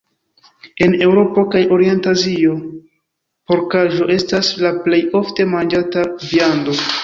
En 0.85 0.95
Eŭropo 1.07 1.43
kaj 1.55 1.61
Orient-Azio 1.75 2.55
porkaĵo 3.53 4.09
estas 4.17 4.53
la 4.65 4.75
plej 4.89 5.03
ofte 5.23 5.49
manĝata 5.57 6.11
viando. 6.29 6.81